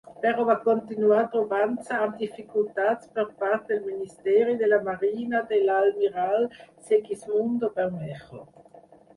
[0.21, 6.51] Però va continuar trobant-se amb dificultats per part del ministeri de la marina de l'almirall
[6.91, 8.45] Segismundo Bermejo.